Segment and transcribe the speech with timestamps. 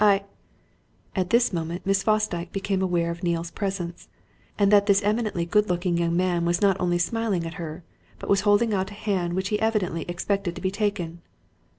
[0.03, 0.23] I"
[1.15, 4.07] At this moment Miss Fosdyke became aware of Neale's presence,
[4.57, 7.83] and that this eminently good looking young man was not only smiling at her,
[8.17, 11.21] but was holding out a hand which he evidently expected to be taken.